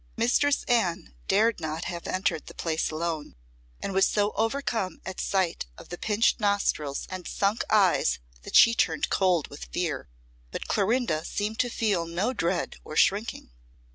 [0.17, 3.35] Mistress Anne dared not have entered the place alone,
[3.81, 8.73] and was so overcome at sight of the pinched nostrils and sunk eyes that she
[8.73, 10.09] turned cold with fear.
[10.49, 13.51] But Clorinda seemed to feel no dread or shrinking.